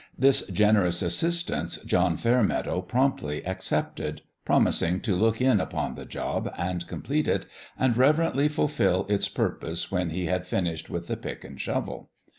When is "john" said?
1.85-2.17